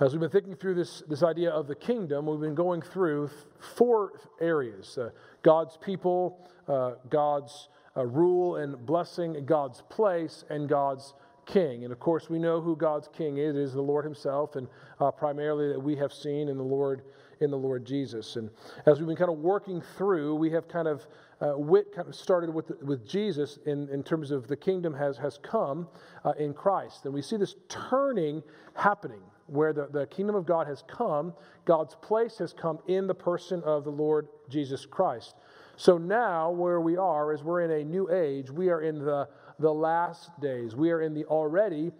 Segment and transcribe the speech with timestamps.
[0.00, 3.30] As we've been thinking through this, this idea of the kingdom, we've been going through
[3.74, 5.10] four areas uh,
[5.42, 11.14] God's people, uh, God's uh, rule and blessing, God's place, and God's
[11.46, 11.82] king.
[11.82, 13.56] And of course, we know who God's king is.
[13.56, 14.68] It is the Lord Himself, and
[15.00, 17.02] uh, primarily that we have seen in the Lord
[17.40, 18.36] in the Lord Jesus.
[18.36, 18.50] And
[18.86, 21.06] as we've been kind of working through, we have kind of
[21.40, 25.16] uh, Whit kind of started with, with Jesus in, in terms of the kingdom has,
[25.18, 25.88] has come
[26.24, 27.04] uh, in Christ.
[27.04, 28.42] And we see this turning
[28.74, 31.32] happening where the, the kingdom of God has come,
[31.64, 35.34] God's place has come in the person of the Lord Jesus Christ.
[35.76, 38.50] So now, where we are is we're in a new age.
[38.50, 40.74] We are in the, the last days.
[40.74, 41.92] We are in the already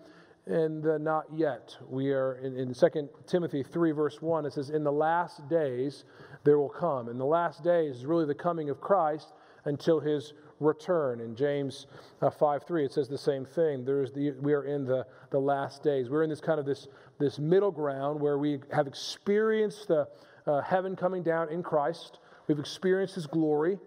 [0.46, 1.77] and the not yet.
[1.88, 6.05] We are in, in 2 Timothy 3, verse 1, it says, In the last days
[6.44, 7.08] there will come.
[7.08, 9.33] And the last days is really the coming of Christ
[9.64, 11.20] until his return.
[11.20, 11.86] In James
[12.22, 13.84] uh, 5 3, it says the same thing.
[13.84, 16.08] There's the, we are in the, the last days.
[16.08, 20.08] We're in this kind of this, this middle ground where we have experienced the
[20.46, 22.19] uh, heaven coming down in Christ.
[22.47, 23.78] We've experienced his glory.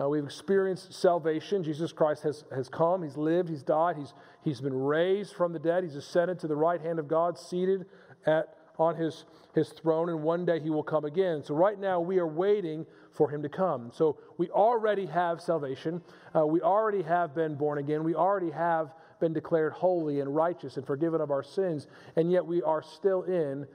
[0.00, 1.62] Uh, we've experienced salvation.
[1.62, 4.12] Jesus Christ has, has come, He's lived, He's died, he's,
[4.42, 7.86] he's been raised from the dead, He's ascended to the right hand of God, seated
[8.26, 9.24] at, on his,
[9.54, 11.44] his throne, and one day He will come again.
[11.44, 13.92] So, right now, we are waiting for Him to come.
[13.94, 16.02] So, we already have salvation.
[16.34, 18.02] Uh, we already have been born again.
[18.02, 22.44] We already have been declared holy and righteous and forgiven of our sins, and yet
[22.44, 23.66] we are still in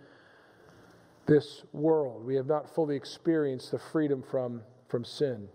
[1.28, 2.26] this world.
[2.26, 5.48] We have not fully experienced the freedom from, from sin.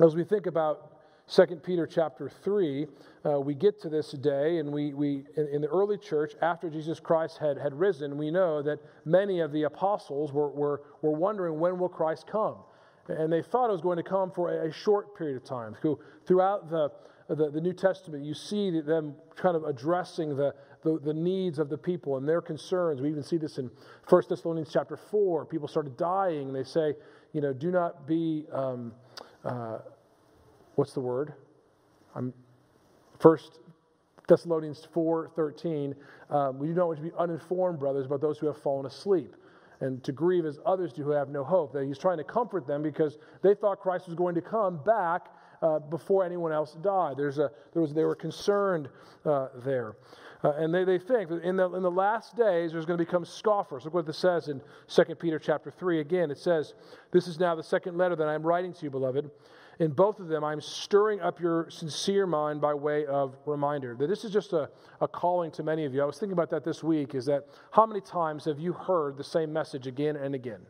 [0.00, 0.94] As we think about
[1.28, 2.86] 2 Peter chapter 3,
[3.24, 6.68] uh, we get to this day, and we, we in, in, the early church, after
[6.68, 11.12] Jesus Christ had, had risen, we know that many of the apostles were, were, were
[11.12, 12.56] wondering when will Christ come?
[13.08, 15.76] And they thought it was going to come for a, a short period of time.
[16.26, 16.90] Throughout the,
[17.28, 21.70] the, the, New Testament, you see them kind of addressing the, the, the, needs of
[21.70, 23.00] the people and their concerns.
[23.00, 23.70] We even see this in
[24.08, 25.46] 1 Thessalonians chapter 4.
[25.46, 26.94] People started dying, and they say,
[27.32, 28.44] you know, do not be.
[28.52, 28.92] Um,
[29.44, 29.78] uh,
[30.74, 31.34] what's the word?
[32.14, 32.32] I'm
[33.20, 33.60] First
[34.28, 35.94] Thessalonians 4 13.
[36.30, 39.34] Um, we do not want to be uninformed, brothers, about those who have fallen asleep,
[39.84, 41.72] and to grieve as others do who have no hope.
[41.72, 45.26] That he's trying to comfort them because they thought Christ was going to come back
[45.62, 47.16] uh, before anyone else died.
[47.16, 48.88] There's a, there was, they were concerned
[49.24, 49.96] uh, there.
[50.42, 53.04] Uh, and they, they think that in the, in the last days there's going to
[53.04, 53.84] become scoffers.
[53.84, 56.30] Look what this says in 2 Peter chapter 3 again.
[56.30, 56.74] It says,
[57.12, 59.30] This is now the second letter that I'm writing to you, beloved.
[59.80, 63.96] In both of them, I'm stirring up your sincere mind by way of reminder.
[63.98, 64.68] That this is just a,
[65.00, 66.02] a calling to many of you.
[66.02, 69.16] I was thinking about that this week is that how many times have you heard
[69.16, 70.60] the same message again and again?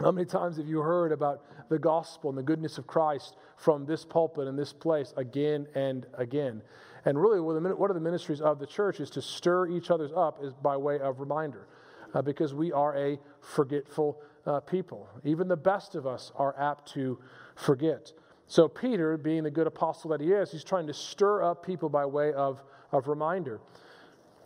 [0.00, 3.84] How many times have you heard about the gospel and the goodness of Christ from
[3.84, 6.62] this pulpit and this place again and again?
[7.04, 10.42] And really, one of the ministries of the church is to stir each other's up
[10.42, 11.66] is by way of reminder,
[12.14, 15.08] uh, because we are a forgetful uh, people.
[15.24, 17.18] Even the best of us are apt to
[17.56, 18.12] forget.
[18.46, 21.88] So, Peter, being the good apostle that he is, he's trying to stir up people
[21.88, 23.60] by way of, of reminder.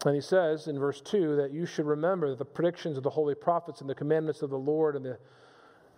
[0.04, 3.34] And he says in verse 2 that you should remember the predictions of the holy
[3.34, 5.18] prophets and the commandments of the Lord and, the,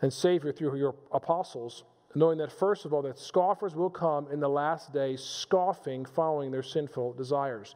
[0.00, 4.40] and Savior through your apostles knowing that first of all that scoffers will come in
[4.40, 7.74] the last days scoffing following their sinful desires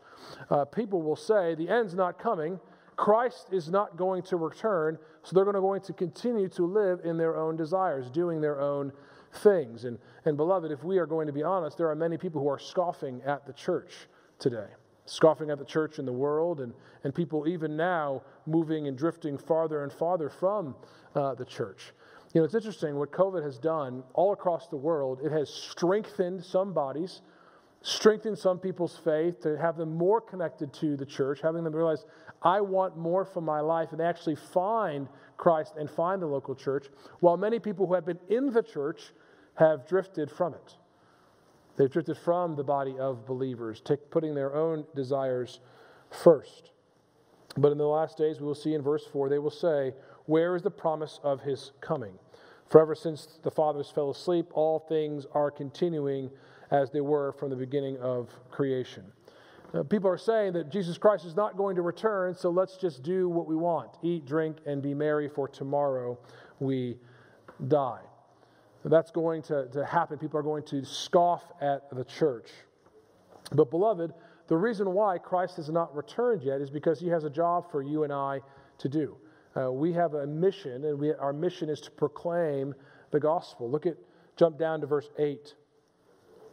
[0.51, 2.59] uh, people will say the end's not coming
[2.97, 7.01] christ is not going to return so they're going to, going to continue to live
[7.05, 8.91] in their own desires doing their own
[9.37, 9.85] things.
[9.85, 12.49] And, and beloved if we are going to be honest there are many people who
[12.49, 13.93] are scoffing at the church
[14.39, 14.69] today
[15.07, 16.73] scoffing at the church in the world and,
[17.05, 20.75] and people even now moving and drifting farther and farther from
[21.15, 21.93] uh, the church.
[22.33, 25.21] You know, it's interesting what COVID has done all across the world.
[25.23, 27.21] It has strengthened some bodies,
[27.83, 32.07] strengthened some people's faith to have them more connected to the church, having them realize,
[32.43, 36.87] I want more from my life, and actually find Christ and find the local church,
[37.21, 39.13] while many people who have been in the church
[39.55, 40.77] have drifted from it.
[41.77, 45.61] They've drifted from the body of believers, putting their own desires
[46.11, 46.71] first.
[47.57, 49.93] But in the last days, we will see in verse 4, they will say,
[50.27, 52.15] where is the promise of his coming?
[52.69, 56.31] For ever since the fathers fell asleep, all things are continuing
[56.71, 59.05] as they were from the beginning of creation.
[59.75, 63.03] Uh, people are saying that Jesus Christ is not going to return, so let's just
[63.03, 66.19] do what we want eat, drink, and be merry, for tomorrow
[66.61, 66.97] we
[67.69, 68.01] die.
[68.85, 70.19] That's going to, to happen.
[70.19, 72.51] People are going to scoff at the church.
[73.53, 74.13] But, beloved,
[74.49, 77.83] the reason why Christ has not returned yet is because he has a job for
[77.83, 78.41] you and I
[78.79, 79.17] to do.
[79.57, 82.75] Uh, we have a mission, and we, our mission is to proclaim
[83.11, 83.71] the gospel.
[83.71, 83.97] Look at,
[84.37, 85.55] jump down to verse 8.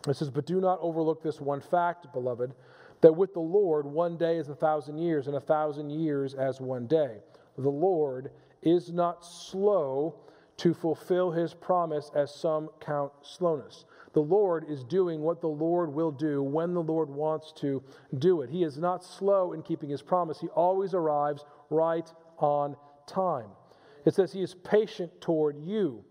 [0.08, 2.54] It says, But do not overlook this one fact, beloved,
[3.02, 6.60] that with the Lord, one day is a thousand years, and a thousand years as
[6.60, 7.18] one day.
[7.58, 10.16] The Lord is not slow
[10.60, 13.86] to fulfill his promise, as some count slowness.
[14.12, 17.82] The Lord is doing what the Lord will do when the Lord wants to
[18.18, 18.50] do it.
[18.50, 22.76] He is not slow in keeping his promise, he always arrives right on
[23.08, 23.48] time.
[24.04, 26.04] It says he is patient toward you,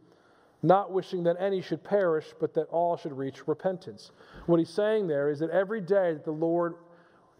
[0.62, 4.12] not wishing that any should perish, but that all should reach repentance.
[4.46, 6.76] What he's saying there is that every day that the Lord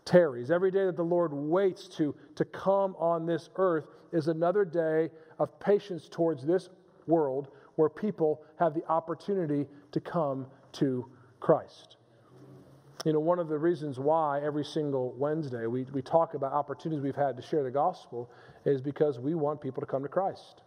[0.05, 4.65] tarries, every day that the Lord waits to, to come on this earth, is another
[4.65, 6.69] day of patience towards this
[7.09, 11.07] world where people have the opportunity to come to
[11.41, 11.97] Christ.
[13.05, 17.03] You know, one of the reasons why every single Wednesday we, we talk about opportunities
[17.03, 18.31] we've had to share the gospel
[18.65, 20.63] is because we want people to come to Christ.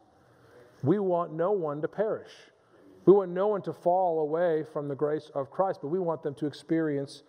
[0.81, 2.31] We want no one to perish.
[3.05, 6.23] We want no one to fall away from the grace of Christ, but we want
[6.23, 7.23] them to experience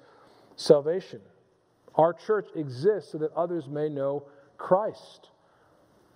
[0.57, 1.21] salvation.
[1.97, 4.25] Our church exists so that others may know
[4.57, 5.29] Christ.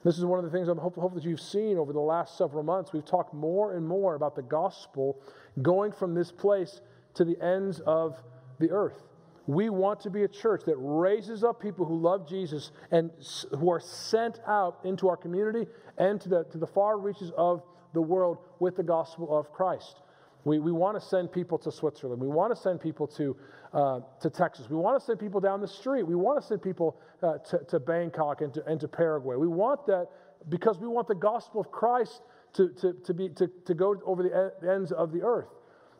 [0.06, 2.38] This is one of the things I hope, hope that you've seen over the last
[2.38, 2.92] several months.
[2.92, 5.20] We've talked more and more about the gospel
[5.62, 6.80] going from this place
[7.14, 8.22] to the ends of
[8.60, 9.02] the earth.
[9.48, 13.10] We want to be a church that raises up people who love Jesus and
[13.58, 15.66] who are sent out into our community
[15.98, 20.02] and to the, to the far reaches of the world with the gospel of Christ.
[20.46, 22.22] We, we want to send people to Switzerland.
[22.22, 23.36] We want to send people to,
[23.74, 24.70] uh, to Texas.
[24.70, 26.04] We want to send people down the street.
[26.04, 29.34] We want to send people uh, to, to Bangkok and to, and to Paraguay.
[29.34, 30.06] We want that
[30.48, 32.22] because we want the gospel of Christ
[32.52, 35.48] to, to, to, be, to, to go over the ends of the earth.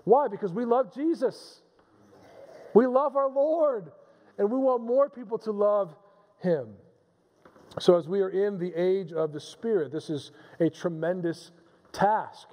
[0.04, 0.28] Why?
[0.28, 1.62] Because we love Jesus.
[2.72, 3.90] We love our Lord.
[4.38, 5.96] And we want more people to love
[6.38, 6.68] him.
[7.80, 11.50] So, as we are in the age of the Spirit, this is a tremendous
[11.90, 12.46] task.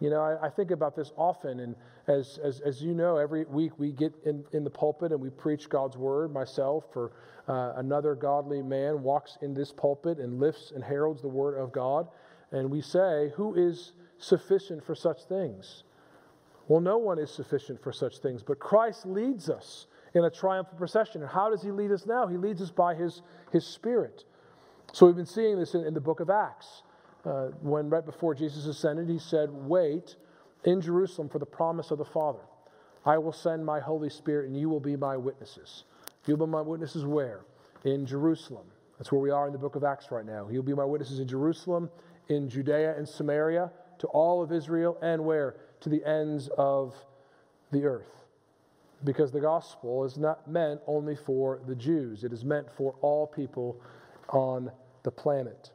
[0.00, 1.76] You know, I, I, think about this often, and
[2.08, 5.30] as, as, as you know, every week we get in, in the pulpit and we
[5.30, 6.32] preach God's word.
[6.32, 7.12] Myself or
[7.46, 11.72] uh, another godly man walks in this pulpit and lifts and heralds the word of
[11.72, 12.08] God,
[12.50, 15.84] and we say, Who is sufficient for such things?
[16.66, 20.76] Well, no one is sufficient for such things, but Christ leads us in a triumphal
[20.76, 21.22] procession.
[21.22, 22.26] And how does he lead us now?
[22.26, 24.24] He leads us by his, his Spirit.
[24.92, 26.82] So we've been seeing this in, in the book of Acts
[27.24, 30.16] uh, when right before Jesus ascended, he said, Wait
[30.64, 32.40] in Jerusalem for the promise of the Father.
[33.04, 35.84] I will send my Holy Spirit, and you will be my witnesses.
[36.26, 37.44] You'll be my witnesses where?
[37.84, 38.66] In Jerusalem.
[38.98, 40.48] That's where we are in the book of Acts right now.
[40.50, 41.90] You'll be my witnesses in Jerusalem,
[42.28, 45.56] in Judea and Samaria, to all of Israel, and where?
[45.80, 46.94] To the ends of
[47.72, 48.24] the earth.
[49.04, 53.26] Because the gospel is not meant only for the Jews, it is meant for all
[53.26, 53.80] people
[54.30, 54.70] on
[55.02, 55.72] the planet.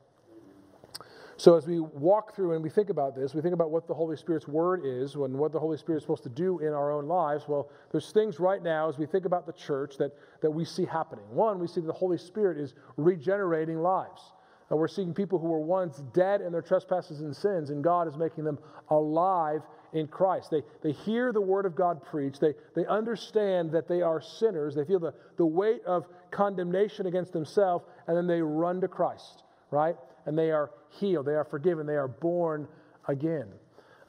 [1.40, 3.94] So, as we walk through and we think about this, we think about what the
[3.94, 6.92] Holy Spirit's word is and what the Holy Spirit is supposed to do in our
[6.92, 7.46] own lives.
[7.48, 10.84] Well, there's things right now as we think about the church that, that we see
[10.84, 11.24] happening.
[11.32, 14.34] One, we see that the Holy Spirit is regenerating lives.
[14.70, 18.10] And we're seeing people who were once dead in their trespasses and sins, and God
[18.10, 18.60] is making them
[18.90, 19.62] alive
[19.94, 20.52] in Christ.
[20.52, 22.42] They, they hear the word of God preached.
[22.42, 24.76] They, they understand that they are sinners.
[24.76, 29.44] They feel the, the weight of condemnation against themselves, and then they run to Christ,
[29.72, 29.96] right?
[30.30, 32.68] And they are healed, they are forgiven, they are born
[33.08, 33.48] again.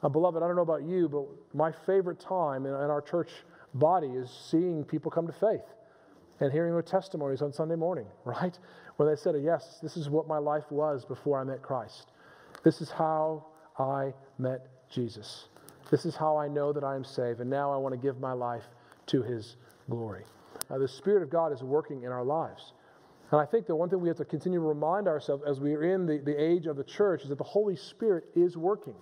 [0.03, 1.25] Uh, beloved, I don't know about you, but
[1.55, 3.31] my favorite time in, in our church
[3.73, 5.65] body is seeing people come to faith
[6.39, 8.55] and hearing their testimonies on Sunday morning, right?
[8.97, 12.11] Where they said, Yes, this is what my life was before I met Christ.
[12.63, 13.47] This is how
[13.79, 15.47] I met Jesus.
[15.89, 18.19] This is how I know that I am saved, and now I want to give
[18.19, 18.65] my life
[19.07, 19.55] to his
[19.89, 20.23] glory.
[20.69, 22.73] Uh, the Spirit of God is working in our lives.
[23.31, 25.73] And I think the one thing we have to continue to remind ourselves as we
[25.73, 28.95] are in the, the age of the church is that the Holy Spirit is working.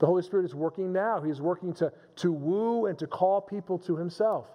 [0.00, 1.20] The Holy Spirit is working now.
[1.20, 4.50] He's working to, to woo and to call people to Himself,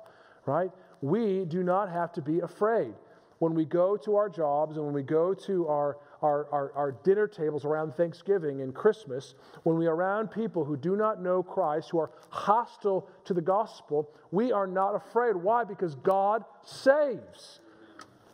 [0.45, 0.69] right?
[1.01, 2.93] We do not have to be afraid.
[3.39, 6.91] When we go to our jobs and when we go to our, our, our, our
[7.03, 11.43] dinner tables around Thanksgiving and Christmas, when we are around people who do not know
[11.43, 15.35] Christ, who are hostile to the gospel, we are not afraid.
[15.35, 15.63] Why?
[15.63, 17.59] Because God saves.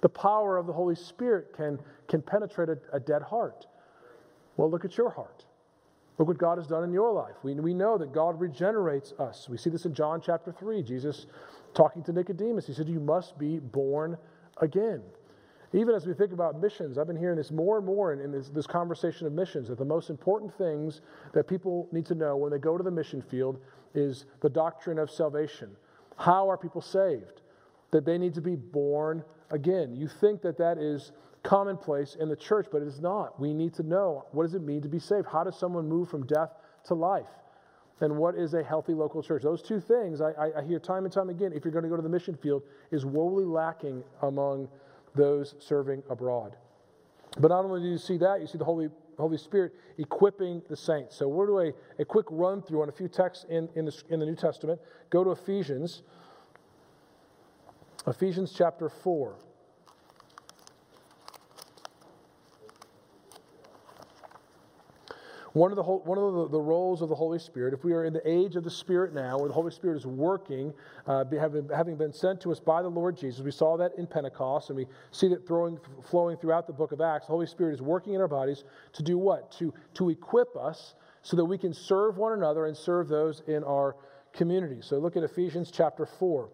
[0.02, 3.68] The power of the Holy Spirit can, can penetrate a, a dead heart.
[4.58, 5.46] Well, look at your heart.
[6.18, 7.36] Look what God has done in your life.
[7.44, 9.48] We, we know that God regenerates us.
[9.50, 10.84] We see this in John chapter 3.
[10.84, 11.26] Jesus
[11.74, 14.18] talking to Nicodemus, he said, You must be born
[14.58, 15.02] again.
[15.74, 18.32] Even as we think about missions, I've been hearing this more and more in, in
[18.32, 21.02] this, this conversation of missions that the most important things
[21.34, 23.60] that people need to know when they go to the mission field
[23.96, 25.70] is the doctrine of salvation.
[26.18, 27.41] How are people saved?
[27.92, 31.12] That they need to be born Again, you think that that is
[31.44, 33.40] commonplace in the church, but it is not.
[33.40, 35.28] We need to know what does it mean to be saved?
[35.28, 36.50] How does someone move from death
[36.86, 37.28] to life?
[38.00, 39.44] and what is a healthy local church.
[39.44, 41.90] Those two things I, I, I hear time and time again, if you're going to
[41.90, 44.70] go to the mission field, is woefully lacking among
[45.14, 46.56] those serving abroad.
[47.38, 50.76] But not only do you see that, you see the Holy, Holy Spirit equipping the
[50.76, 51.16] saints.
[51.16, 54.04] So we'll do a, a quick run through on a few texts in, in, the,
[54.10, 54.82] in the New Testament.
[55.12, 56.02] Go to Ephesians,
[58.08, 59.36] Ephesians chapter 4.
[65.54, 68.14] One of, the, one of the, roles of the Holy Spirit, if we are in
[68.14, 70.74] the age of the Spirit now, where the Holy Spirit is working,
[71.06, 74.08] uh, having, having been sent to us by the Lord Jesus, we saw that in
[74.08, 75.78] Pentecost, and we see that throwing,
[76.10, 77.26] flowing throughout the book of Acts.
[77.26, 79.52] The Holy Spirit is working in our bodies to do what?
[79.60, 83.66] To, to equip us so that we can serve one another and serve those in
[83.66, 83.98] our
[84.32, 84.80] community.
[84.80, 86.50] So look at Ephesians chapter 4,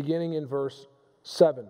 [0.00, 0.86] beginning in verse
[1.24, 1.66] 7.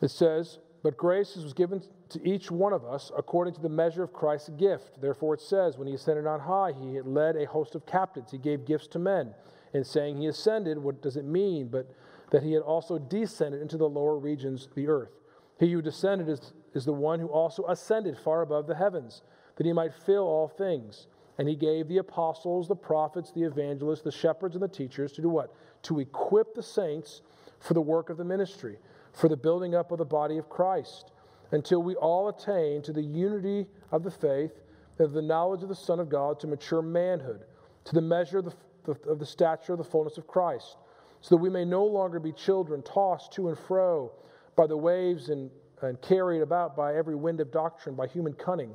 [0.00, 4.02] It says, but grace was given to each one of us according to the measure
[4.02, 5.00] of Christ's gift.
[5.00, 8.32] Therefore, it says, When he ascended on high, he led a host of captives.
[8.32, 9.34] He gave gifts to men.
[9.74, 11.68] And saying he ascended, what does it mean?
[11.68, 11.86] But
[12.30, 15.10] that he had also descended into the lower regions of the earth.
[15.58, 19.22] He who descended is, is the one who also ascended far above the heavens,
[19.56, 21.06] that he might fill all things.
[21.40, 25.22] And he gave the apostles, the prophets, the evangelists, the shepherds, and the teachers to
[25.22, 25.54] do what?
[25.84, 27.22] To equip the saints
[27.60, 28.76] for the work of the ministry
[29.12, 31.12] for the building up of the body of Christ,
[31.52, 34.52] until we all attain to the unity of the faith
[34.98, 37.44] and of the knowledge of the Son of God to mature manhood,
[37.84, 38.54] to the measure of
[38.84, 40.76] the, of the stature of the fullness of Christ,
[41.20, 44.12] so that we may no longer be children tossed to and fro
[44.56, 45.50] by the waves and,
[45.82, 48.74] and carried about by every wind of doctrine, by human cunning,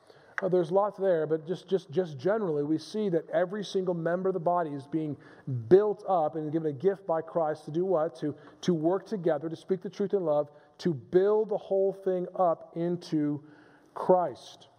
[0.41, 4.29] Now, there's lots there, but just, just, just generally, we see that every single member
[4.29, 5.15] of the body is being
[5.69, 8.15] built up and given a gift by Christ to do what?
[8.17, 12.25] To, to work together, to speak the truth in love, to build the whole thing
[12.35, 13.43] up into
[13.93, 14.69] Christ.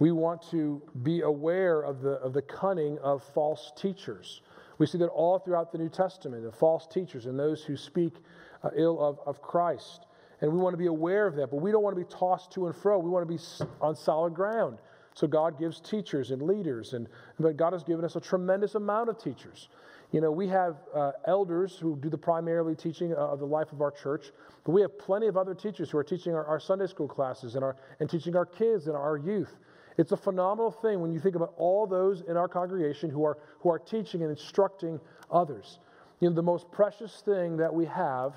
[0.00, 4.42] We want to be aware of the, of the cunning of false teachers.
[4.78, 8.14] We see that all throughout the New Testament, of false teachers and those who speak
[8.62, 10.06] uh, ill of, of Christ.
[10.40, 12.52] And we want to be aware of that, but we don't want to be tossed
[12.52, 12.98] to and fro.
[12.98, 13.40] We want to be
[13.80, 14.78] on solid ground.
[15.14, 17.08] So God gives teachers and leaders, and
[17.40, 19.68] but God has given us a tremendous amount of teachers.
[20.12, 23.72] You know, we have uh, elders who do the primarily teaching uh, of the life
[23.72, 24.26] of our church,
[24.64, 27.54] but we have plenty of other teachers who are teaching our, our Sunday school classes
[27.54, 29.56] and, our, and teaching our kids and our youth.
[29.98, 33.38] It's a phenomenal thing when you think about all those in our congregation who are,
[33.60, 35.00] who are teaching and instructing
[35.30, 35.78] others.
[36.20, 38.34] You know, the most precious thing that we have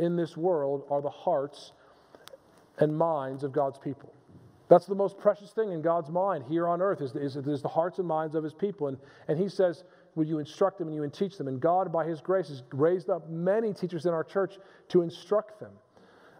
[0.00, 1.72] in this world are the hearts
[2.78, 4.12] and minds of God's people.
[4.68, 7.68] That's the most precious thing in God's mind here on earth is, is, is the
[7.68, 8.88] hearts and minds of his people.
[8.88, 9.84] And, and he says,
[10.16, 11.46] Will you instruct them and you and teach them?
[11.46, 14.54] And God, by his grace, has raised up many teachers in our church
[14.88, 15.72] to instruct them.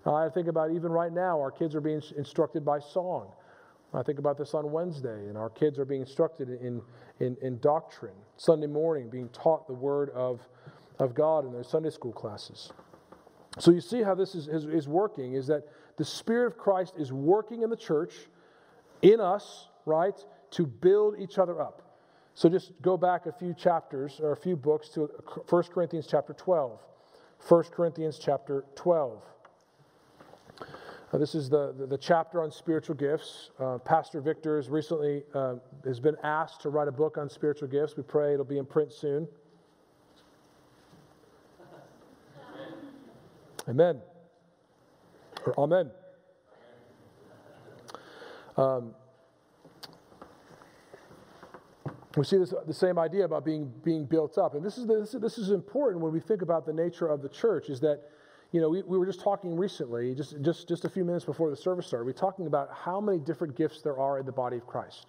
[0.07, 3.31] Uh, I think about even right now, our kids are being instructed by song.
[3.93, 6.81] I think about this on Wednesday, and our kids are being instructed in,
[7.21, 8.15] in, in doctrine.
[8.37, 10.41] Sunday morning, being taught the Word of,
[10.99, 12.73] of God in their Sunday school classes.
[13.59, 15.65] So you see how this is, is, is working is that
[15.97, 18.15] the Spirit of Christ is working in the church,
[19.03, 20.15] in us, right,
[20.53, 21.83] to build each other up.
[22.35, 25.11] So just go back a few chapters or a few books to
[25.49, 26.79] 1 Corinthians chapter 12.
[27.49, 29.23] 1 Corinthians chapter 12.
[31.13, 33.51] Uh, this is the, the, the, chapter on spiritual gifts.
[33.59, 37.69] Uh, Pastor Victor has recently uh, has been asked to write a book on spiritual
[37.69, 37.97] gifts.
[37.97, 39.29] We pray it'll be in print soon.
[43.69, 44.01] Amen.
[45.45, 45.91] Or amen.
[48.57, 48.95] Um,
[52.17, 54.55] we see this, the same idea about being, being built up.
[54.55, 57.29] And this is, this, this is important when we think about the nature of the
[57.29, 58.09] church, is that
[58.53, 61.51] you know, we, we were just talking recently, just, just, just a few minutes before
[61.51, 64.33] the service started, we were talking about how many different gifts there are in the
[64.33, 65.07] body of Christ.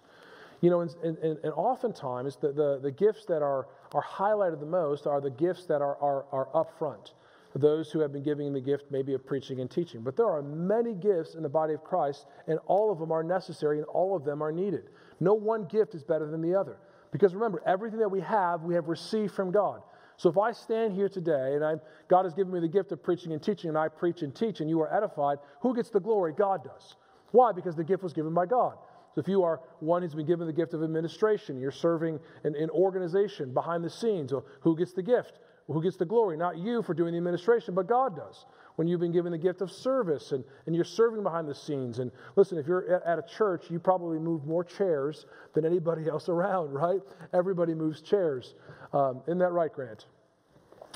[0.60, 4.66] You know, and, and, and oftentimes the, the, the gifts that are, are highlighted the
[4.66, 7.12] most are the gifts that are, are, are up front.
[7.58, 10.02] Those who have been giving the gift maybe of preaching and teaching.
[10.02, 13.24] But there are many gifts in the body of Christ, and all of them are
[13.24, 14.90] necessary and all of them are needed.
[15.18, 16.78] No one gift is better than the other.
[17.10, 19.82] Because remember, everything that we have, we have received from God.
[20.18, 23.02] So if I stand here today and I'm, God has given me the gift of
[23.02, 26.00] preaching and teaching, and I preach and teach, and you are edified, who gets the
[26.00, 26.34] glory?
[26.36, 26.94] God does.
[27.32, 27.50] Why?
[27.50, 28.74] Because the gift was given by God.
[29.14, 32.54] So if you are one who's been given the gift of administration, you're serving in
[32.54, 35.40] an organization behind the scenes, who gets the gift?
[35.74, 36.36] Who gets the glory?
[36.36, 38.46] Not you for doing the administration, but God does.
[38.76, 41.98] When you've been given the gift of service and, and you're serving behind the scenes.
[41.98, 46.28] And listen, if you're at, a church, you probably move more chairs than anybody else
[46.28, 47.00] around, right?
[47.34, 48.54] Everybody moves chairs.
[48.92, 50.06] Um, isn't that right, Grant?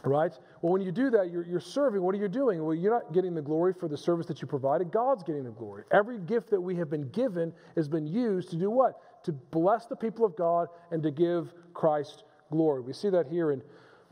[0.04, 0.32] Right?
[0.62, 2.02] Well, when you do that, you're, you're serving.
[2.02, 2.64] What are you doing?
[2.64, 4.90] Well, you're not getting the glory for the service that you provided.
[4.90, 5.84] God's getting the glory.
[5.92, 9.24] Every gift that we have been given has been used to do what?
[9.24, 12.80] To bless the people of God and to give Christ glory.
[12.82, 13.62] We see that here in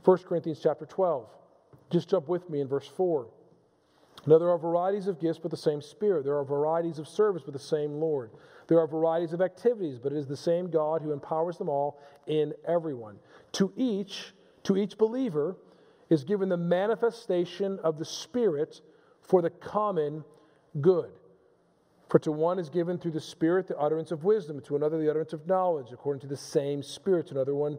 [0.04, 1.26] 1 Corinthians chapter 12.
[1.90, 3.26] Just jump with me in verse 4.
[4.26, 6.25] Now, there are varieties of gifts, but the same Spirit.
[6.25, 8.30] There are varieties of service, but the same Lord.
[8.69, 11.99] There are varieties of activities, but it is the same God who empowers them all
[12.26, 13.16] in everyone.
[13.52, 15.57] To each, to each believer,
[16.11, 18.83] is given the manifestation of the Spirit
[19.23, 20.25] for the common
[20.80, 21.11] good.
[22.09, 25.09] For to one is given through the Spirit the utterance of wisdom, to another the
[25.09, 27.78] utterance of knowledge, according to the same Spirit, to another one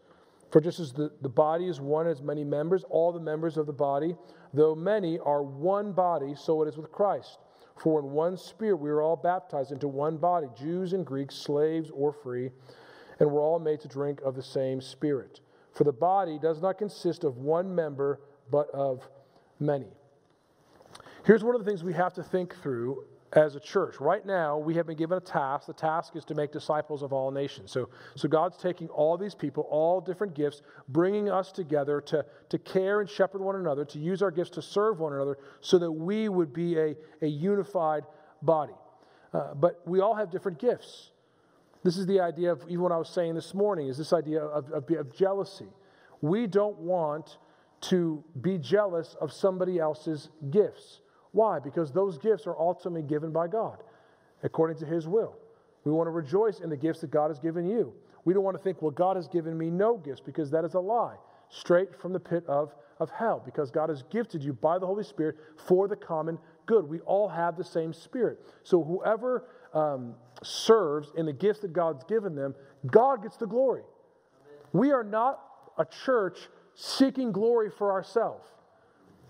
[0.51, 3.65] For just as the, the body is one as many members, all the members of
[3.65, 4.15] the body,
[4.53, 7.39] though many, are one body, so it is with Christ.
[7.77, 11.89] For in one spirit we are all baptized into one body, Jews and Greeks, slaves
[11.93, 12.51] or free,
[13.19, 15.39] and we're all made to drink of the same spirit.
[15.73, 18.19] For the body does not consist of one member,
[18.51, 19.07] but of
[19.59, 19.87] many.
[21.25, 23.99] Here's one of the things we have to think through as a church.
[23.99, 25.67] Right now, we have been given a task.
[25.67, 27.71] The task is to make disciples of all nations.
[27.71, 32.57] So, so God's taking all these people, all different gifts, bringing us together to, to
[32.57, 35.91] care and shepherd one another, to use our gifts to serve one another, so that
[35.91, 38.03] we would be a, a unified
[38.41, 38.73] body.
[39.33, 41.11] Uh, but we all have different gifts.
[41.83, 44.41] This is the idea of, even what I was saying this morning, is this idea
[44.41, 45.69] of, of, of jealousy.
[46.21, 47.37] We don't want
[47.81, 51.00] to be jealous of somebody else's gifts.
[51.31, 51.59] Why?
[51.59, 53.83] Because those gifts are ultimately given by God
[54.43, 55.35] according to His will.
[55.83, 57.93] We want to rejoice in the gifts that God has given you.
[58.25, 60.75] We don't want to think, well, God has given me no gifts because that is
[60.75, 61.15] a lie,
[61.49, 65.03] straight from the pit of, of hell, because God has gifted you by the Holy
[65.03, 66.87] Spirit for the common good.
[66.87, 68.39] We all have the same Spirit.
[68.63, 72.53] So whoever um, serves in the gifts that God's given them,
[72.85, 73.83] God gets the glory.
[74.71, 75.39] We are not
[75.77, 76.37] a church
[76.75, 78.47] seeking glory for ourselves.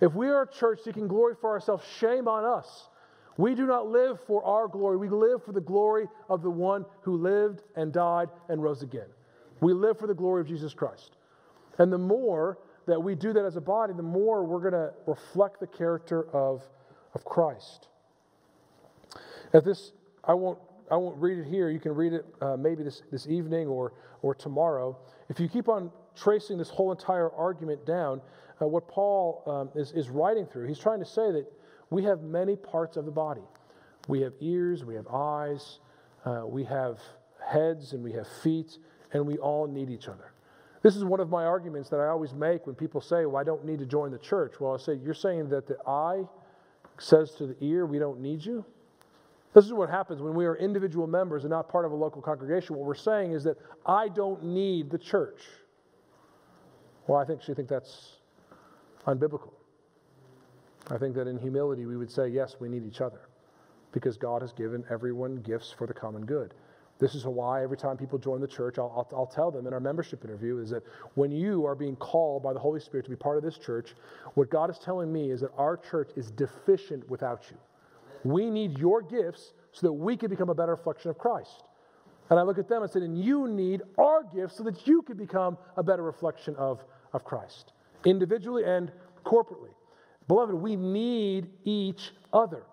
[0.01, 2.89] If we are a church seeking glory for ourselves, shame on us.
[3.37, 4.97] We do not live for our glory.
[4.97, 9.07] We live for the glory of the one who lived and died and rose again.
[9.61, 11.15] We live for the glory of Jesus Christ.
[11.77, 14.91] And the more that we do that as a body, the more we're going to
[15.05, 16.63] reflect the character of,
[17.13, 17.87] of Christ.
[19.53, 20.57] At this, I won't,
[20.89, 21.69] I won't read it here.
[21.69, 24.97] You can read it uh, maybe this, this evening or, or tomorrow.
[25.29, 28.21] If you keep on tracing this whole entire argument down,
[28.61, 30.67] uh, what Paul um, is, is writing through.
[30.67, 31.45] He's trying to say that
[31.89, 33.41] we have many parts of the body.
[34.07, 35.79] We have ears, we have eyes,
[36.25, 36.99] uh, we have
[37.45, 38.77] heads, and we have feet,
[39.13, 40.33] and we all need each other.
[40.81, 43.43] This is one of my arguments that I always make when people say, Well, I
[43.43, 44.59] don't need to join the church.
[44.59, 46.23] Well, I say, You're saying that the eye
[46.97, 48.65] says to the ear, We don't need you?
[49.53, 52.21] This is what happens when we are individual members and not part of a local
[52.21, 52.75] congregation.
[52.75, 55.41] What we're saying is that I don't need the church.
[57.07, 58.17] Well, I think she think that's
[59.07, 59.51] unbiblical.
[60.89, 63.21] I think that in humility we would say, yes, we need each other
[63.91, 66.53] because God has given everyone gifts for the common good.
[66.99, 69.73] This is why every time people join the church, I'll, I'll, I'll, tell them in
[69.73, 70.83] our membership interview is that
[71.15, 73.95] when you are being called by the Holy Spirit to be part of this church,
[74.35, 77.57] what God is telling me is that our church is deficient without you.
[78.23, 81.63] We need your gifts so that we can become a better reflection of Christ.
[82.29, 85.01] And I look at them and said, and you need our gifts so that you
[85.01, 86.83] can become a better reflection of,
[87.13, 87.73] of Christ
[88.05, 88.91] individually and
[89.25, 89.69] corporately.
[90.27, 92.63] Beloved, we need each other.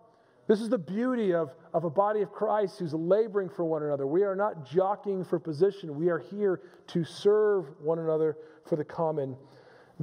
[0.47, 4.07] This is the beauty of, of a body of Christ who's laboring for one another.
[4.07, 8.85] We are not jockeying for position, we are here to serve one another for the
[8.85, 9.37] common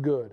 [0.01, 0.31] good.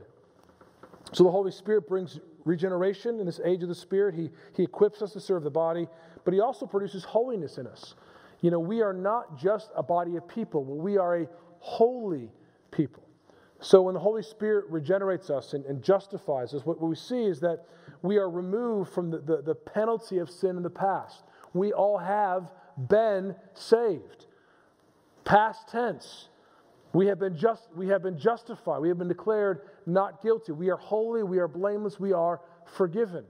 [1.12, 4.14] So the Holy Spirit brings regeneration in this age of the Spirit.
[4.14, 5.86] He, he equips us to serve the body,
[6.24, 7.94] but He also produces holiness in us.
[8.40, 11.28] You know, we are not just a body of people, we are a
[11.60, 12.28] holy
[12.70, 13.02] people.
[13.62, 17.38] So when the Holy Spirit regenerates us and, and justifies us, what we see is
[17.40, 17.64] that
[18.02, 21.22] we are removed from the, the, the penalty of sin in the past.
[21.54, 24.26] We all have been saved.
[25.24, 26.28] Past tense.
[26.92, 28.80] We have been just we have been justified.
[28.80, 30.52] We have been declared not guilty.
[30.52, 32.40] We are holy, we are blameless, we are
[32.76, 33.24] forgiven.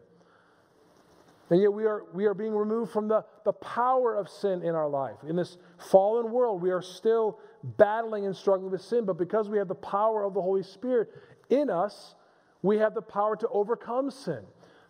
[1.50, 4.74] And yet we are, we are being removed from the, the power of sin in
[4.74, 5.16] our life.
[5.28, 5.58] In this
[5.90, 9.74] fallen world, we are still battling and struggling with sin, but because we have the
[9.74, 11.10] power of the Holy Spirit
[11.50, 12.14] in us,
[12.62, 14.40] we have the power to overcome sin.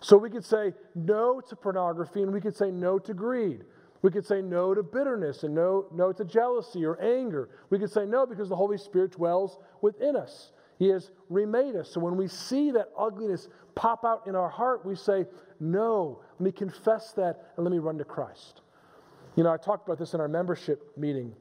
[0.01, 3.65] So we could say no to pornography and we could say no to greed.
[4.03, 7.51] We could say no to bitterness and no, no to jealousy or anger.
[7.71, 10.51] We could say no because the Holy Spirit dwells within us.
[10.79, 11.89] He has remade us.
[11.89, 15.27] So when we see that ugliness pop out in our heart, we say,
[15.61, 18.63] No, let me confess that and let me run to Christ.
[19.37, 21.33] You know, I talked about this in our membership meeting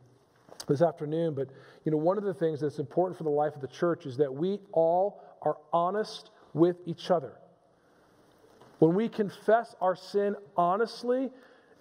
[0.71, 1.49] this afternoon, but
[1.86, 4.17] you know, one of the things that's important for the life of the church is
[4.17, 7.34] that we all are honest with each other.
[8.79, 11.29] When we confess our sin honestly,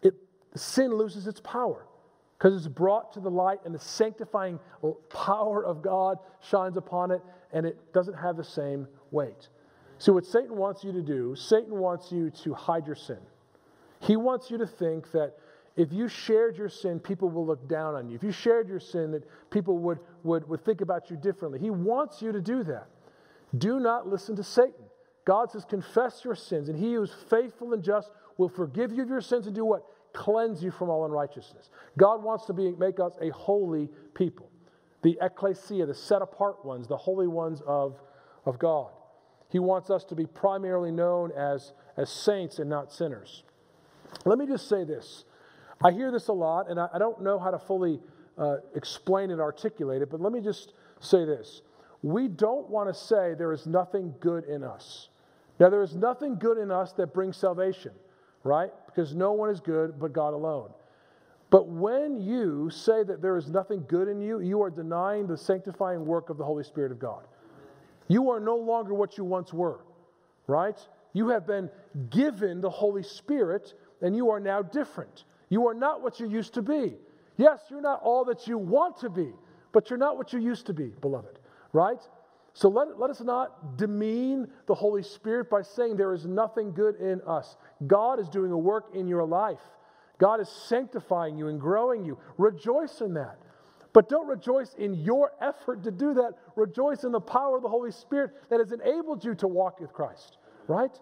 [0.03, 0.15] it,
[0.55, 1.87] sin loses its power
[2.37, 4.59] because it's brought to the light and the sanctifying
[5.11, 7.23] power of God shines upon it
[7.53, 9.49] and it doesn't have the same weight.
[9.99, 13.19] So, what Satan wants you to do, Satan wants you to hide your sin.
[14.01, 15.37] He wants you to think that
[15.77, 18.17] if you shared your sin, people will look down on you.
[18.17, 21.59] If you shared your sin, that people would, would, would think about you differently.
[21.59, 22.89] He wants you to do that.
[23.57, 24.85] Do not listen to Satan.
[25.25, 29.03] God says, confess your sins, and he who is faithful and just will forgive you
[29.03, 29.85] of your sins and do what?
[30.13, 31.71] Cleanse you from all unrighteousness.
[31.97, 34.51] God wants to be, make us a holy people
[35.03, 38.01] the ecclesia, the set apart ones, the holy ones of,
[38.45, 38.91] of God.
[39.49, 43.43] He wants us to be primarily known as, as saints and not sinners.
[44.25, 45.25] Let me just say this.
[45.83, 48.01] I hear this a lot, and I, don't know how to fully
[48.37, 51.63] uh, explain and articulate it, but let me just say this.
[52.03, 55.09] We don't want to say there is nothing good in us.
[55.59, 57.93] Now, there is nothing good in us that brings salvation,
[58.45, 58.71] right?
[58.87, 60.71] Because no one is good but God alone.
[61.51, 65.37] But when you say that there is nothing good in you, you are denying the
[65.37, 67.25] sanctifying work of the Holy Spirit of God.
[68.09, 69.81] You are no longer what you once were,
[70.47, 70.79] right?
[71.13, 71.69] You have been
[72.09, 75.25] given the Holy Spirit and you are now different.
[75.51, 76.95] You are not what you used to be.
[77.37, 79.33] Yes, you're not all that you want to be,
[79.73, 81.39] but you're not what you used to be, beloved,
[81.73, 82.01] right?
[82.55, 86.97] So let, let us not demean the Holy Spirit by saying there is nothing good
[86.97, 87.57] in us.
[87.87, 89.61] God is doing a work in your life.
[90.19, 92.19] God is sanctifying you and growing you.
[92.37, 93.39] Rejoice in that.
[93.93, 96.35] But don't rejoice in your effort to do that.
[96.55, 99.93] Rejoice in the power of the Holy Spirit that has enabled you to walk with
[99.93, 100.37] Christ,
[100.69, 100.97] right?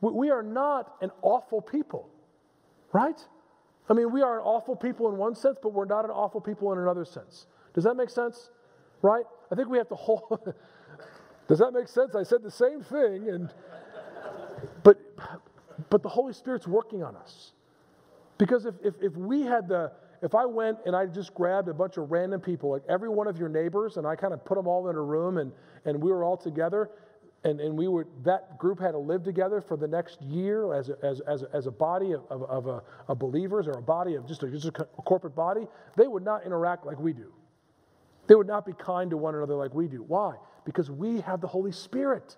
[0.00, 2.08] We are not an awful people,
[2.92, 3.18] right?
[3.92, 6.40] I mean, we are an awful people in one sense, but we're not an awful
[6.40, 7.46] people in another sense.
[7.74, 8.48] Does that make sense?
[9.02, 9.24] Right?
[9.50, 10.54] I think we have to hold.
[11.46, 12.14] Does that make sense?
[12.14, 13.50] I said the same thing, and
[14.82, 14.98] but
[15.90, 17.52] but the Holy Spirit's working on us.
[18.38, 21.74] Because if, if, if we had the, if I went and I just grabbed a
[21.74, 24.54] bunch of random people, like every one of your neighbors, and I kind of put
[24.54, 25.52] them all in a room and,
[25.84, 26.90] and we were all together,
[27.44, 30.90] and, and we were, that group had to live together for the next year as
[30.90, 34.14] a, as, as, as a body of, of, of, a, of believers or a body
[34.14, 37.32] of just a, just a corporate body, they would not interact like we do.
[38.28, 40.04] They would not be kind to one another like we do.
[40.06, 40.36] Why?
[40.64, 42.36] Because we have the Holy Spirit.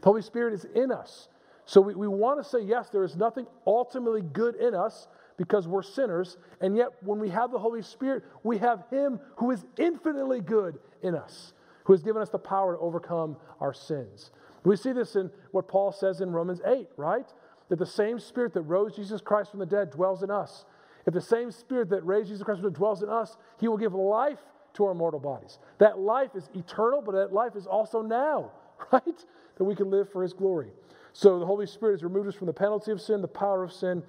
[0.00, 1.28] The Holy Spirit is in us.
[1.64, 5.66] So we, we want to say, yes, there is nothing ultimately good in us, because
[5.66, 6.36] we're sinners.
[6.60, 10.78] And yet, when we have the Holy Spirit, we have Him who is infinitely good
[11.02, 11.52] in us,
[11.84, 14.30] who has given us the power to overcome our sins.
[14.64, 17.26] We see this in what Paul says in Romans 8, right?
[17.68, 20.64] That the same Spirit that rose Jesus Christ from the dead dwells in us.
[21.06, 23.68] If the same Spirit that raised Jesus Christ from the dead dwells in us, He
[23.68, 24.38] will give life
[24.74, 25.58] to our mortal bodies.
[25.78, 28.52] That life is eternal, but that life is also now,
[28.92, 29.24] right?
[29.56, 30.70] That we can live for His glory.
[31.12, 33.72] So the Holy Spirit has removed us from the penalty of sin, the power of
[33.72, 34.02] sin,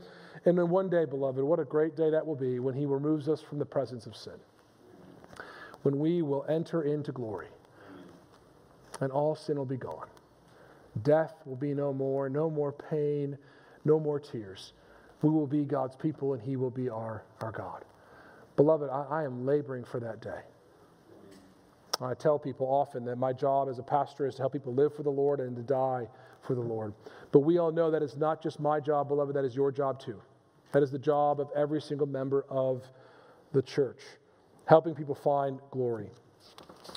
[0.46, 3.28] and then one day, beloved, what a great day that will be when He removes
[3.28, 4.34] us from the presence of sin.
[5.82, 7.48] When we will enter into glory
[9.04, 10.08] and all sin will be gone.
[11.04, 13.38] Death will be no more, no more pain,
[13.86, 14.74] no more tears.
[15.22, 17.86] We will be God's people and He will be our, our God.
[18.56, 20.42] Beloved, I, I am laboring for that day.
[22.02, 24.96] I tell people often that my job as a pastor is to help people live
[24.96, 26.08] for the Lord and to die
[26.42, 26.94] for the Lord.
[27.32, 30.00] But we all know that it's not just my job, beloved, that is your job
[30.00, 30.22] too.
[30.72, 32.84] That is the job of every single member of
[33.54, 34.00] the church,
[34.66, 36.10] helping people find glory.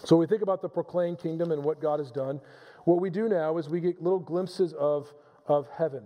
[0.04, 2.40] So we think about the proclaimed kingdom and what God has done.
[2.84, 5.12] What we do now is we get little glimpses of,
[5.46, 6.04] of heaven.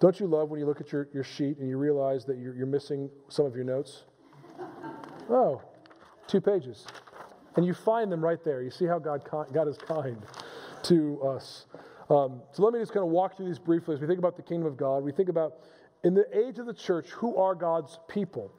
[0.00, 2.54] Don't you love when you look at your, your sheet and you realize that you're,
[2.54, 4.04] you're missing some of your notes?
[5.32, 5.62] Oh,
[6.26, 6.84] two pages.
[7.54, 8.62] And you find them right there.
[8.62, 10.16] You see how God, God is kind
[10.82, 11.66] to us.
[12.10, 14.36] Um, so let me just kind of walk through these briefly as we think about
[14.36, 15.04] the kingdom of God.
[15.04, 15.52] We think about
[16.02, 18.52] in the age of the church, who are God's people?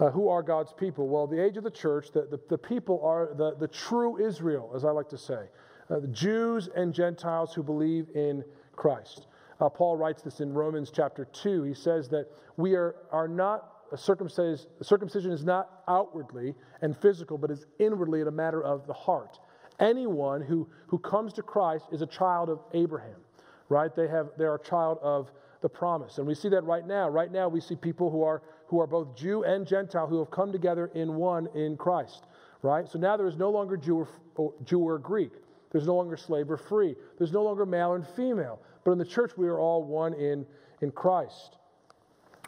[0.00, 1.08] Uh, who are God's people?
[1.08, 4.72] Well, the age of the church, the, the, the people are the, the true Israel,
[4.74, 5.48] as I like to say,
[5.90, 8.42] uh, the Jews and Gentiles who believe in
[8.74, 9.26] Christ.
[9.60, 11.64] Uh, Paul writes this in Romans chapter 2.
[11.64, 17.50] He says that we are, are not circumcised, circumcision is not outwardly and physical, but
[17.50, 19.38] is inwardly in a matter of the heart.
[19.80, 23.20] Anyone who, who comes to Christ is a child of Abraham,
[23.68, 23.94] right?
[23.94, 25.30] They have they are a child of
[25.62, 26.18] the promise.
[26.18, 27.08] And we see that right now.
[27.08, 30.30] Right now we see people who are who are both Jew and Gentile who have
[30.30, 32.22] come together in one in Christ,
[32.62, 32.88] right?
[32.88, 34.06] So now there is no longer Jew
[34.36, 35.32] or, Jew or Greek.
[35.72, 36.94] There's no longer slave or free.
[37.18, 38.60] There's no longer male and female.
[38.84, 40.46] But in the church, we are all one in,
[40.82, 41.56] in Christ.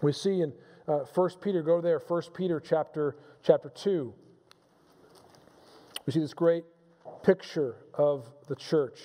[0.01, 0.53] We see in
[0.87, 4.15] uh, 1 Peter, go there, 1 Peter chapter, chapter 2.
[6.07, 6.65] We see this great
[7.25, 9.01] picture of the church.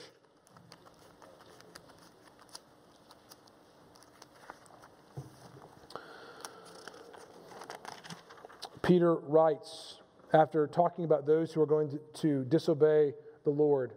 [8.87, 9.99] Peter writes,
[10.31, 13.91] after talking about those who are going to, to disobey the Lord,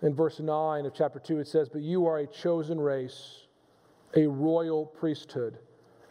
[0.00, 3.42] in verse 9 of chapter 2, it says, But you are a chosen race,
[4.14, 5.58] a royal priesthood,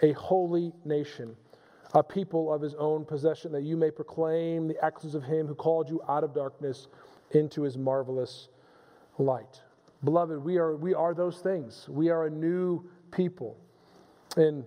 [0.04, 1.36] a holy nation,
[1.96, 5.56] a people of his own possession, that you may proclaim the excellence of him who
[5.56, 6.88] called you out of darkness
[7.32, 8.50] into his marvelous
[9.18, 9.64] light.
[10.04, 11.88] Beloved, we are, we are those things.
[11.90, 13.58] We are a new people.
[14.38, 14.64] In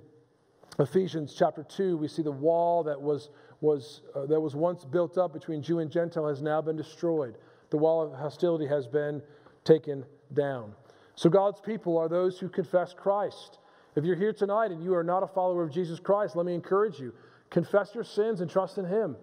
[0.79, 5.19] Ephesians chapter 2, we see the wall that was, was, uh, that was once built
[5.19, 7.37] up between Jew and Gentile has now been destroyed
[7.71, 9.23] the wall of hostility has been
[9.65, 10.73] taken down.
[11.17, 13.59] So, God's people are those who confess Christ.
[13.97, 16.55] If you're here tonight and you are not a follower of Jesus Christ, let me
[16.55, 17.13] encourage you
[17.51, 19.17] confess your sins and trust in Him.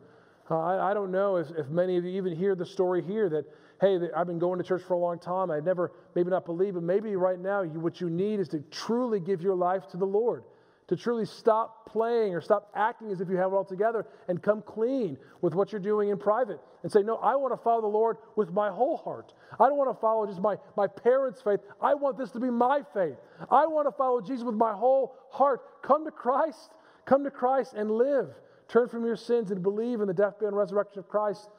[0.49, 3.29] Uh, I, I, don't know if, if many of you even hear the story here
[3.29, 3.45] that,
[3.81, 5.49] hey, I've been going to church for a long time.
[5.49, 8.59] I never, maybe not believe, but maybe right now you, what you need is to
[8.71, 10.43] truly give your life to the Lord
[10.87, 14.41] to truly stop playing or stop acting as if you have it all together and
[14.41, 17.81] come clean with what you're doing in private and say, No, I want to follow
[17.81, 19.33] the Lord with my whole heart.
[19.59, 21.59] I don't want to follow just my, my parents' faith.
[21.81, 23.17] I want this to be my faith.
[23.49, 25.81] I want to follow Jesus with my whole heart.
[25.81, 26.73] Come to Christ.
[27.05, 28.29] Come to Christ and live.
[28.67, 31.49] Turn from your sins and believe in the death, burial, and resurrection of Christ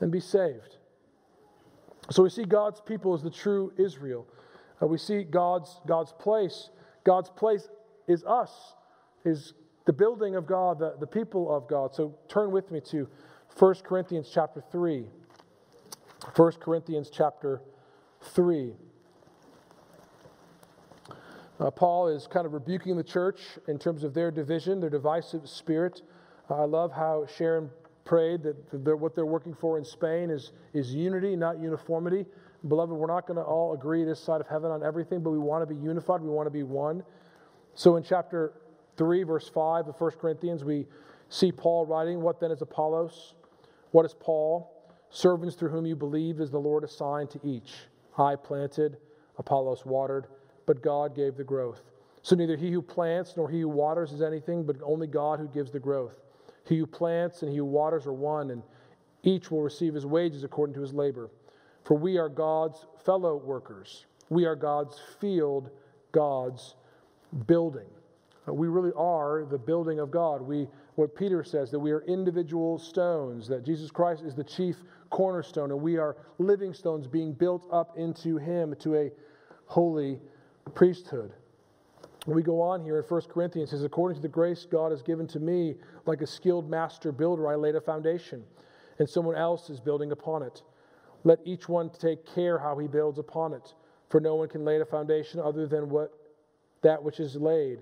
[0.00, 0.76] and be saved.
[2.10, 4.26] So we see God's people as the true Israel.
[4.82, 6.70] Uh, we see God's, God's place.
[7.04, 7.68] God's place
[8.10, 8.74] is us,
[9.24, 9.54] is
[9.86, 11.94] the building of God, the, the people of God.
[11.94, 13.08] So turn with me to
[13.56, 15.04] 1 Corinthians chapter 3.
[16.34, 17.62] 1 Corinthians chapter
[18.34, 18.72] 3.
[21.60, 25.48] Uh, Paul is kind of rebuking the church in terms of their division, their divisive
[25.48, 26.02] spirit.
[26.50, 27.70] Uh, I love how Sharon
[28.04, 32.26] prayed that they're, what they're working for in Spain is, is unity, not uniformity.
[32.66, 35.38] Beloved, we're not going to all agree this side of heaven on everything, but we
[35.38, 36.22] want to be unified.
[36.22, 37.04] We want to be one.
[37.74, 38.52] So in chapter
[38.96, 40.86] 3, verse 5 of 1 Corinthians, we
[41.28, 43.34] see Paul writing, What then is Apollos?
[43.92, 44.70] What is Paul?
[45.10, 47.74] Servants through whom you believe is the Lord assigned to each.
[48.16, 48.98] I planted,
[49.38, 50.26] Apollos watered,
[50.66, 51.82] but God gave the growth.
[52.22, 55.48] So neither he who plants nor he who waters is anything, but only God who
[55.48, 56.20] gives the growth.
[56.66, 58.62] He who plants and he who waters are one, and
[59.22, 61.30] each will receive his wages according to his labor.
[61.84, 64.06] For we are God's fellow workers.
[64.28, 65.70] We are God's field,
[66.12, 66.76] God's
[67.46, 67.86] building.
[68.48, 70.42] Uh, we really are the building of God.
[70.42, 74.76] We, what Peter says, that we are individual stones, that Jesus Christ is the chief
[75.10, 79.10] cornerstone, and we are living stones being built up into Him to a
[79.66, 80.18] holy
[80.74, 81.32] priesthood.
[82.26, 85.26] We go on here in 1 Corinthians, says, According to the grace God has given
[85.28, 88.44] to me, like a skilled master builder, I laid a foundation,
[88.98, 90.62] and someone else is building upon it.
[91.24, 93.74] Let each one take care how he builds upon it,
[94.08, 96.12] for no one can lay a foundation other than what
[96.82, 97.80] that which is laid,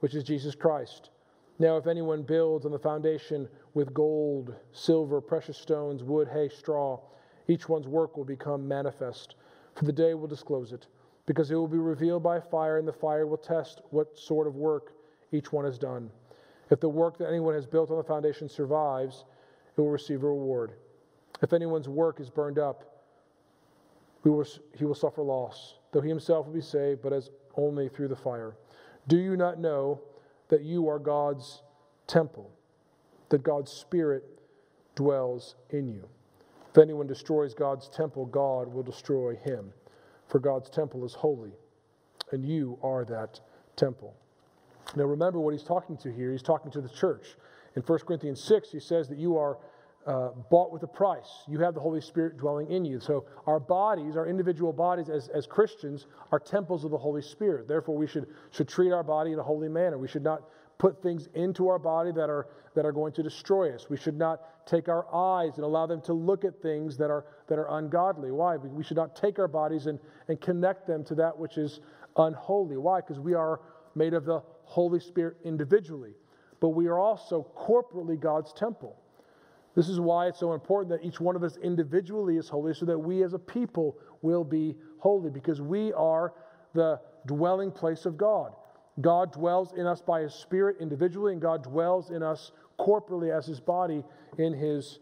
[0.00, 1.10] which is Jesus Christ.
[1.58, 7.00] Now, if anyone builds on the foundation with gold, silver, precious stones, wood, hay, straw,
[7.48, 9.36] each one's work will become manifest,
[9.74, 10.86] for the day will disclose it,
[11.26, 14.54] because it will be revealed by fire, and the fire will test what sort of
[14.54, 14.92] work
[15.32, 16.10] each one has done.
[16.70, 19.24] If the work that anyone has built on the foundation survives,
[19.76, 20.72] it will receive a reward.
[21.42, 23.02] If anyone's work is burned up,
[24.24, 28.16] he will suffer loss, though he himself will be saved, but as only through the
[28.16, 28.56] fire.
[29.08, 30.00] Do you not know
[30.48, 31.62] that you are God's
[32.06, 32.50] temple,
[33.28, 34.24] that God's Spirit
[34.94, 36.08] dwells in you?
[36.70, 39.72] If anyone destroys God's temple, God will destroy him,
[40.28, 41.52] for God's temple is holy,
[42.32, 43.40] and you are that
[43.76, 44.14] temple.
[44.94, 46.32] Now remember what he's talking to here.
[46.32, 47.36] He's talking to the church.
[47.74, 49.58] In 1 Corinthians 6, he says that you are
[50.06, 51.28] uh, bought with a price.
[51.48, 53.00] You have the Holy Spirit dwelling in you.
[53.00, 57.66] So our bodies, our individual bodies as, as Christians, are temples of the Holy Spirit.
[57.66, 59.98] Therefore, we should, should treat our body in a holy manner.
[59.98, 60.42] We should not
[60.78, 63.86] put things into our body that are, that are going to destroy us.
[63.88, 67.24] We should not take our eyes and allow them to look at things that are,
[67.48, 68.30] that are ungodly.
[68.30, 68.56] Why?
[68.56, 71.80] We should not take our bodies and, and connect them to that which is
[72.16, 72.76] unholy.
[72.76, 73.00] Why?
[73.00, 73.60] Because we are
[73.94, 76.12] made of the Holy Spirit individually,
[76.60, 79.00] but we are also corporately God's temple.
[79.76, 82.86] This is why it's so important that each one of us individually is holy, so
[82.86, 86.32] that we as a people will be holy, because we are
[86.72, 88.52] the dwelling place of God.
[89.02, 93.46] God dwells in us by His Spirit individually, and God dwells in us corporately as
[93.46, 94.02] His body
[94.38, 94.98] in His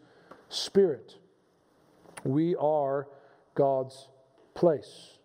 [0.48, 1.18] Spirit.
[2.24, 3.06] We are
[3.54, 4.08] God's
[4.54, 5.18] place.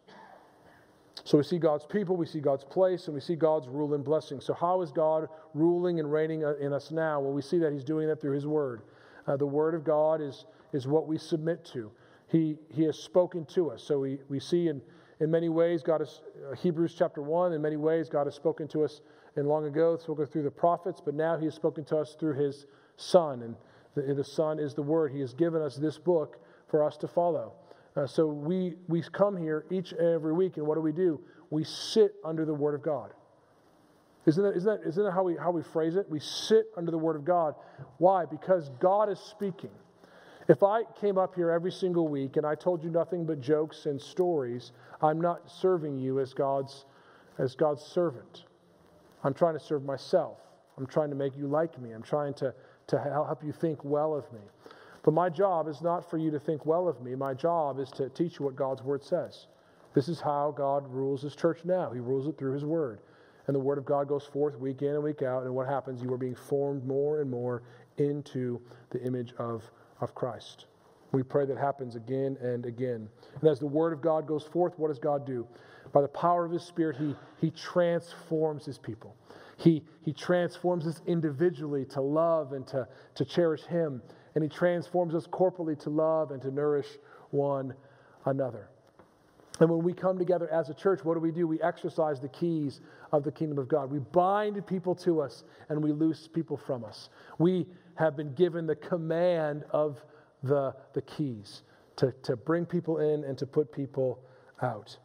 [1.24, 4.04] So we see God's people, we see God's place, and we see God's rule and
[4.04, 4.42] blessing.
[4.42, 7.20] So, how is God ruling and reigning in us now?
[7.20, 8.82] Well, we see that He's doing that through His Word.
[9.30, 11.92] Uh, the Word of God is, is what we submit to.
[12.28, 13.84] He, he has spoken to us.
[13.84, 14.82] So, we, we see in,
[15.20, 18.68] in many ways, God has, uh, Hebrews chapter 1, in many ways, God has spoken
[18.70, 19.02] to us
[19.36, 22.34] and long ago, spoken through the prophets, but now He has spoken to us through
[22.34, 22.66] His
[22.98, 23.44] Son.
[23.44, 23.56] And
[23.94, 25.12] the, the Son is the Word.
[25.12, 27.54] He has given us this book for us to follow.
[27.96, 31.20] Uh, so we, we come here each and every week, and what do we do?
[31.52, 33.14] We sit under the Word of God.
[34.26, 36.10] Isn't that, isn't that, isn't that how, we, how we phrase it?
[36.10, 37.56] We sit under the Word of God.
[37.98, 38.26] Why?
[38.26, 39.72] Because God is speaking.
[40.48, 43.86] If I came up here every single week and I told you nothing but jokes
[43.86, 46.86] and stories, I'm not serving you as God's,
[47.38, 48.46] as God's servant.
[49.24, 50.38] I'm trying to serve myself.
[50.78, 51.92] I'm trying to make you like me.
[51.92, 52.54] I'm trying to,
[52.88, 54.42] to help you think well of me.
[55.04, 57.16] But my job is not for you to think well of me.
[57.16, 59.48] My job is to teach you what God's word says.
[59.94, 61.92] This is how God rules his church now.
[61.92, 63.00] He rules it through his word.
[63.50, 65.44] And the word of God goes forth week in and week out.
[65.44, 66.04] And what happens?
[66.04, 67.64] You are being formed more and more
[67.98, 69.64] into the image of,
[70.02, 70.68] of Christ.
[71.12, 73.10] We pray that happens again and again.
[73.42, 75.48] And as the word of God goes forth, what does God do?
[75.92, 79.16] By the power of his spirit, he, he transforms his people.
[79.58, 84.04] He, he transforms us individually to love and to, to cherish him
[84.36, 86.88] and He transforms us corporately to love and to nourish
[87.32, 87.74] one
[88.26, 88.70] another.
[89.60, 91.46] And when we come together as a church, what do we do?
[91.46, 92.80] We exercise the keys
[93.12, 93.92] of the kingdom of God.
[93.92, 97.10] We bind people to us and we loose people from us.
[97.38, 100.02] We have been given the command of
[100.44, 101.64] the, the keys
[101.98, 104.20] to, to bring people in and to put people
[104.62, 104.98] out.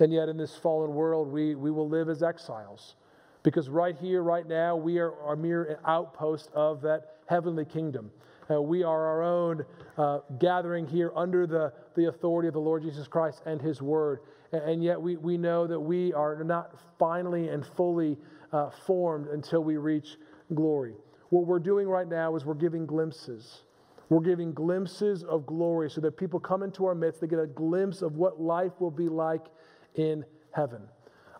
[0.00, 2.96] And yet, in this fallen world, we, we will live as exiles.
[3.44, 8.10] Because right here, right now, we are a mere outpost of that heavenly kingdom.
[8.52, 9.64] Uh, we are our own
[9.96, 14.20] uh, gathering here under the, the authority of the Lord Jesus Christ and His Word.
[14.52, 18.18] And, and yet we, we know that we are not finally and fully
[18.52, 20.16] uh, formed until we reach
[20.54, 20.94] glory.
[21.30, 23.62] What we're doing right now is we're giving glimpses.
[24.08, 27.46] We're giving glimpses of glory so that people come into our midst, they get a
[27.46, 29.46] glimpse of what life will be like
[29.94, 30.82] in heaven.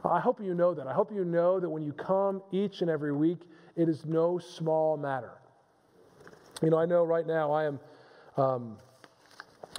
[0.05, 0.87] I hope you know that.
[0.87, 3.40] I hope you know that when you come each and every week,
[3.77, 5.41] it is no small matter.
[6.62, 7.81] You know, I know right now I am
[8.37, 8.77] um,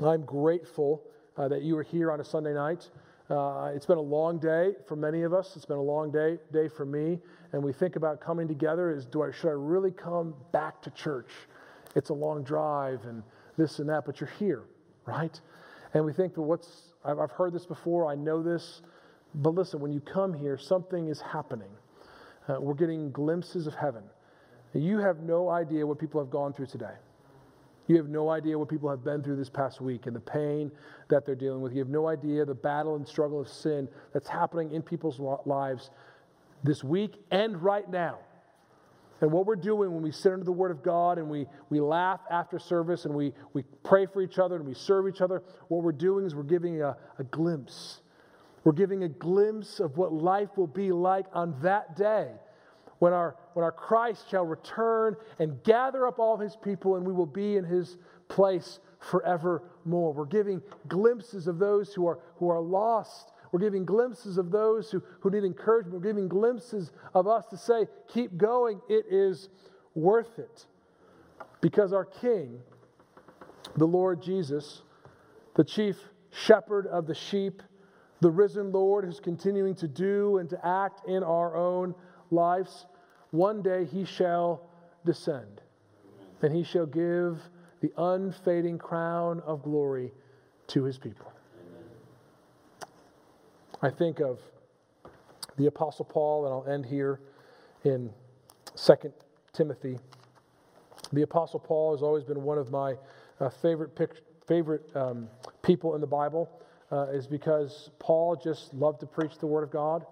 [0.03, 1.01] I'm grateful
[1.37, 2.89] uh, that you are here on a Sunday night.
[3.29, 5.55] Uh, it's been a long day for many of us.
[5.55, 7.19] It's been a long day day for me,
[7.53, 8.91] and we think about coming together.
[8.91, 11.31] Is do I should I really come back to church?
[11.95, 13.23] It's a long drive and
[13.57, 14.63] this and that, but you're here,
[15.05, 15.39] right?
[15.93, 18.11] And we think, well, what's I've, I've heard this before.
[18.11, 18.81] I know this,
[19.35, 21.71] but listen, when you come here, something is happening.
[22.49, 24.03] Uh, we're getting glimpses of heaven.
[24.73, 26.95] You have no idea what people have gone through today.
[27.87, 30.71] You have no idea what people have been through this past week and the pain
[31.09, 31.73] that they're dealing with.
[31.73, 35.89] You have no idea the battle and struggle of sin that's happening in people's lives
[36.63, 38.19] this week and right now.
[39.19, 41.79] And what we're doing when we sit under the Word of God and we, we
[41.79, 45.43] laugh after service and we, we pray for each other and we serve each other,
[45.67, 48.01] what we're doing is we're giving a, a glimpse.
[48.63, 52.31] We're giving a glimpse of what life will be like on that day
[53.03, 57.11] when our, when our Christ shall return and gather up all his people, and we
[57.11, 57.97] will be in his
[58.29, 58.79] place
[59.11, 60.13] forevermore.
[60.13, 63.33] We're giving glimpses of those who are, who are lost.
[63.51, 65.95] We're giving glimpses of those who, who need encouragement.
[65.95, 69.49] We're giving glimpses of us to say, keep going, it is
[69.95, 70.65] worth it.
[71.59, 72.61] Because our King,
[73.75, 74.81] the Lord Jesus,
[75.55, 75.97] the chief
[76.31, 77.61] shepherd of the sheep,
[78.21, 81.95] the risen Lord who's continuing to do and to act in our own
[82.31, 82.85] lives,
[83.33, 84.61] one day he shall
[85.05, 85.59] descend,
[86.43, 87.41] and he shall give
[87.81, 90.11] the unfading crown of glory
[90.67, 91.33] to his people.
[93.81, 94.39] I think of
[95.57, 97.21] the Apostle Paul, and I'll end here
[97.83, 98.11] in
[98.75, 98.93] 2
[99.51, 99.97] Timothy.
[101.11, 102.93] The Apostle Paul has always been one of my
[103.39, 105.27] uh, favorite, pic- favorite um,
[105.63, 106.51] people in the Bible,
[106.91, 110.05] uh, is because Paul just loved to preach the Word of God.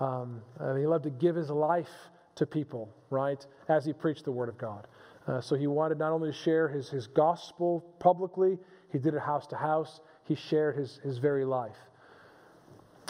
[0.00, 0.42] Um,
[0.76, 4.58] he loved to give his life to people, right, as he preached the Word of
[4.58, 4.86] God.
[5.26, 8.58] Uh, so he wanted not only to share his, his gospel publicly,
[8.92, 11.76] he did it house to house, he shared his, his very life.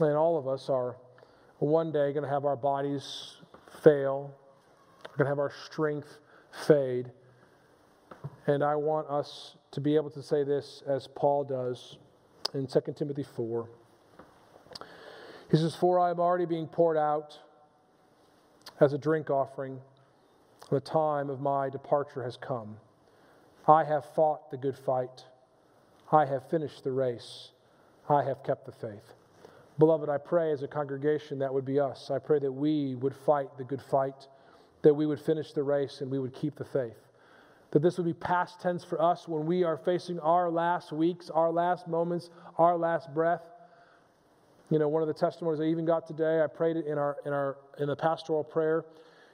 [0.01, 0.97] And all of us are,
[1.59, 3.37] one day going to have our bodies
[3.83, 4.35] fail,
[5.09, 6.19] we're going to have our strength
[6.67, 7.11] fade.
[8.47, 11.99] And I want us to be able to say this as Paul does
[12.53, 13.69] in 2 Timothy 4.
[15.51, 17.39] He says, For I am already being poured out
[18.81, 19.81] as a drink offering.
[20.71, 22.77] The time of my departure has come.
[23.69, 25.25] I have fought the good fight.
[26.11, 27.51] I have finished the race.
[28.09, 29.15] I have kept the faith.
[29.79, 32.11] Beloved, I pray as a congregation that would be us.
[32.11, 34.29] I pray that we would fight the good fight,
[34.83, 36.99] that we would finish the race, and we would keep the faith.
[37.73, 41.29] That this would be past tense for us when we are facing our last weeks,
[41.31, 43.51] our last moments, our last breath.
[44.71, 47.33] You know, one of the testimonies I even got today, I prayed in our in
[47.33, 48.85] our in the pastoral prayer.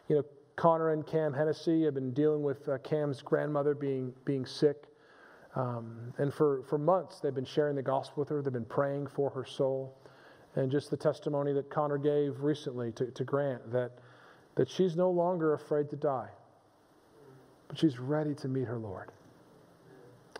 [0.08, 0.24] You know,
[0.56, 4.86] Connor and Cam Hennessy have been dealing with uh, Cam's grandmother being being sick,
[5.54, 8.42] um, and for for months they've been sharing the gospel with her.
[8.42, 9.96] They've been praying for her soul
[10.56, 13.92] and just the testimony that Connor gave recently to, to Grant that,
[14.56, 16.28] that she's no longer afraid to die,
[17.68, 19.12] but she's ready to meet her Lord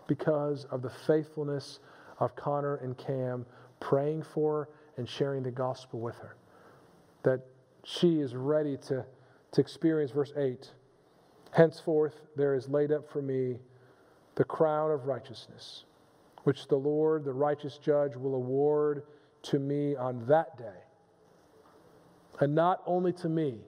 [0.06, 1.78] because of the faithfulness
[2.18, 3.46] of Connor and Cam
[3.78, 4.68] praying for
[5.00, 6.36] and sharing the gospel with her.
[7.24, 7.40] That
[7.84, 9.04] she is ready to,
[9.52, 10.70] to experience verse 8.
[11.52, 13.56] Henceforth, there is laid up for me
[14.36, 15.84] the crown of righteousness,
[16.44, 19.02] which the Lord, the righteous judge, will award
[19.42, 20.78] to me on that day.
[22.40, 23.58] And not only to me,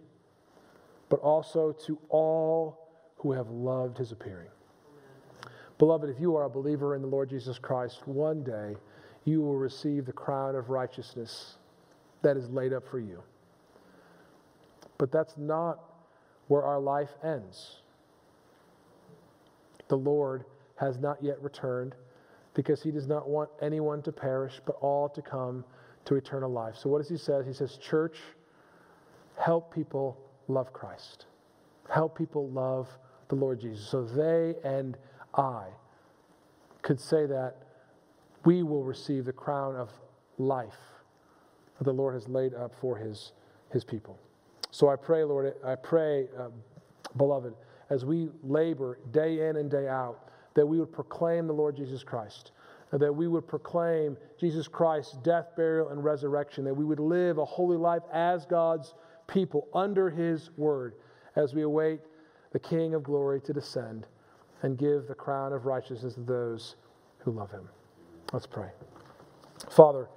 [1.09, 4.49] but also to all who have loved his appearing.
[5.79, 8.77] Beloved, if you are a believer in the Lord Jesus Christ, one day
[9.25, 11.57] you will receive the crown of righteousness
[12.23, 13.23] that is laid up for you.
[14.99, 15.81] But that's not
[16.49, 17.83] where our life ends.
[19.89, 20.45] The Lord
[20.77, 21.95] has not yet returned
[22.55, 25.65] because he does not want anyone to perish, but all to come
[26.05, 26.77] to eternal life.
[26.77, 27.41] So, what does he say?
[27.47, 28.19] He says, Church,
[29.37, 30.19] help people
[30.49, 31.27] love Christ,
[31.89, 32.89] help people love
[33.29, 33.89] the Lord Jesus.
[33.89, 34.97] So, they and
[35.35, 35.67] I
[36.83, 37.62] could say that
[38.45, 39.91] we will receive the crown of
[40.39, 40.79] life
[41.79, 43.33] that the Lord has laid up for his,
[43.71, 44.19] his people.
[44.71, 46.49] So, I pray, Lord, I pray, uh,
[47.17, 47.55] beloved,
[47.91, 52.03] as we labor day in and day out, that we would proclaim the Lord Jesus
[52.03, 52.53] Christ,
[52.91, 57.45] that we would proclaim Jesus Christ's death, burial, and resurrection, that we would live a
[57.45, 58.95] holy life as God's
[59.27, 60.95] people under his word
[61.37, 62.01] as we await
[62.53, 64.07] the King of glory to descend
[64.63, 66.77] and give the crown of righteousness to those
[67.19, 67.69] who love him.
[68.33, 68.69] Let's pray.
[69.71, 70.09] Father,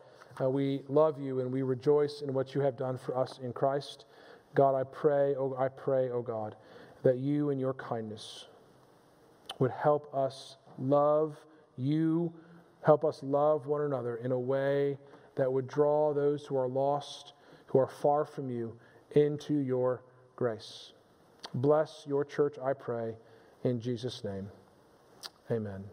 [0.42, 3.52] uh, we love you and we rejoice in what you have done for us in
[3.54, 4.06] Christ.
[4.54, 6.56] God, I pray, oh, I pray, oh God,
[7.04, 8.46] that you in your kindness
[9.60, 11.38] would help us love
[11.78, 12.34] you,
[12.84, 14.98] help us love one another in a way
[15.36, 17.34] that would draw those who are lost,
[17.68, 18.78] who are far from you,
[19.12, 20.04] into your
[20.36, 20.94] grace.
[21.54, 23.16] Bless your church, I pray,
[23.64, 24.50] in Jesus' name.
[25.52, 25.84] Amen.